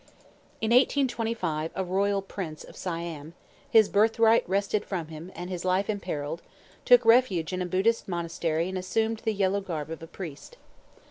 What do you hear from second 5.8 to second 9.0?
imperilled) took refuge in a Buddhist monastery and